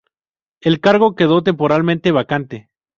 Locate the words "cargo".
0.79-1.13